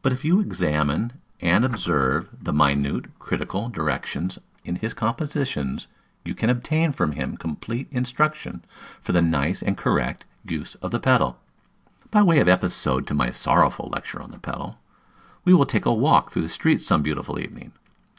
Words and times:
But, 0.00 0.14
if 0.14 0.24
you 0.24 0.40
examine 0.40 1.20
and 1.42 1.66
observe 1.66 2.28
the 2.40 2.50
minute, 2.50 3.10
critical 3.18 3.68
directions 3.68 4.38
in 4.64 4.76
his 4.76 4.94
compositions, 4.94 5.86
you 6.24 6.34
can 6.34 6.48
obtain 6.48 6.92
from 6.92 7.12
him 7.12 7.36
complete 7.36 7.86
instruction 7.90 8.64
for 9.02 9.12
the 9.12 9.20
nice 9.20 9.60
and 9.62 9.76
correct 9.76 10.24
use 10.46 10.76
of 10.76 10.92
the 10.92 10.98
pedal. 10.98 11.38
By 12.10 12.22
way 12.22 12.40
of 12.40 12.48
episode 12.48 13.06
to 13.08 13.14
my 13.14 13.28
sorrowful 13.28 13.90
lecture 13.92 14.22
on 14.22 14.30
the 14.30 14.38
pedal, 14.38 14.78
we 15.44 15.52
will 15.52 15.66
take 15.66 15.84
a 15.84 15.92
walk 15.92 16.30
through 16.32 16.40
the 16.40 16.48
streets 16.48 16.86
some 16.86 17.02
beautiful 17.02 17.38
evening. 17.38 17.72